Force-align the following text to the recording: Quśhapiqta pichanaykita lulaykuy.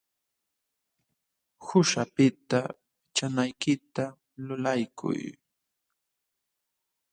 Quśhapiqta 1.63 2.59
pichanaykita 2.73 4.05
lulaykuy. 4.45 5.21